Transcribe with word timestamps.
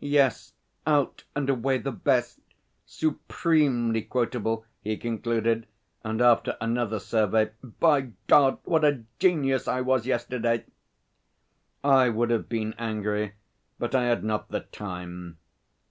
'Yes, 0.00 0.54
out 0.86 1.24
and 1.36 1.50
away 1.50 1.76
the 1.76 1.92
best 1.92 2.40
supremely 2.86 4.00
quotable,' 4.00 4.64
he 4.80 4.96
concluded, 4.96 5.66
and 6.02 6.22
after 6.22 6.56
another 6.62 6.98
survey 6.98 7.50
'By 7.62 8.12
God, 8.26 8.56
what 8.64 8.86
a 8.86 9.02
genius 9.18 9.68
I 9.68 9.82
was 9.82 10.06
yesterday!' 10.06 10.64
I 11.84 12.08
would 12.08 12.30
have 12.30 12.48
been 12.48 12.74
angry, 12.78 13.34
but 13.78 13.94
I 13.94 14.04
had 14.04 14.24
not 14.24 14.48
the 14.48 14.60
time. 14.60 15.36